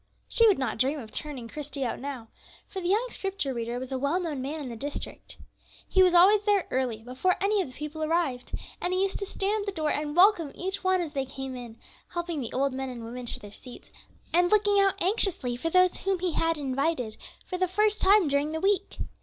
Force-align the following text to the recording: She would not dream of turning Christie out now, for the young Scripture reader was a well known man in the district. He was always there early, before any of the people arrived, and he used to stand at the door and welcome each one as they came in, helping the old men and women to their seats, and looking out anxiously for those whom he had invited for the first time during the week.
She 0.27 0.47
would 0.47 0.57
not 0.57 0.79
dream 0.79 0.97
of 0.97 1.11
turning 1.11 1.47
Christie 1.47 1.85
out 1.85 1.99
now, 1.99 2.29
for 2.67 2.81
the 2.81 2.87
young 2.87 3.05
Scripture 3.11 3.53
reader 3.53 3.77
was 3.77 3.91
a 3.91 3.99
well 3.99 4.19
known 4.19 4.41
man 4.41 4.59
in 4.59 4.67
the 4.69 4.75
district. 4.75 5.37
He 5.87 6.01
was 6.01 6.15
always 6.15 6.41
there 6.41 6.65
early, 6.71 7.03
before 7.03 7.35
any 7.39 7.61
of 7.61 7.67
the 7.67 7.75
people 7.77 8.03
arrived, 8.03 8.51
and 8.81 8.93
he 8.95 9.03
used 9.03 9.19
to 9.19 9.27
stand 9.27 9.59
at 9.61 9.65
the 9.67 9.71
door 9.71 9.91
and 9.91 10.15
welcome 10.17 10.51
each 10.55 10.83
one 10.83 11.01
as 11.01 11.13
they 11.13 11.25
came 11.25 11.55
in, 11.55 11.77
helping 12.07 12.41
the 12.41 12.51
old 12.51 12.73
men 12.73 12.89
and 12.89 13.05
women 13.05 13.27
to 13.27 13.39
their 13.39 13.51
seats, 13.51 13.91
and 14.33 14.49
looking 14.49 14.79
out 14.79 14.99
anxiously 15.03 15.55
for 15.55 15.69
those 15.69 15.97
whom 15.97 16.17
he 16.17 16.31
had 16.31 16.57
invited 16.57 17.15
for 17.45 17.59
the 17.59 17.67
first 17.67 18.01
time 18.01 18.27
during 18.27 18.53
the 18.53 18.59
week. 18.59 18.97